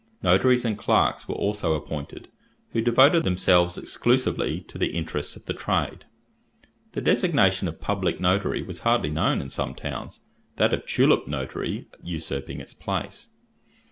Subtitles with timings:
[0.23, 2.27] Notaries and clerks were also appointed,
[2.71, 6.05] who devoted themselves exclusively to the interests of the trade.
[6.93, 10.21] The designation of public notary was hardly known in some towns,
[10.55, 13.29] that of tulip notary usurping its place.